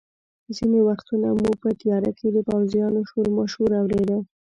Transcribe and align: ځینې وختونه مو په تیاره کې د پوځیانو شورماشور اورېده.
ځینې 0.55 0.79
وختونه 0.89 1.27
مو 1.39 1.49
په 1.61 1.69
تیاره 1.81 2.11
کې 2.17 2.27
د 2.31 2.37
پوځیانو 2.49 3.07
شورماشور 3.09 3.69
اورېده. 3.81 4.17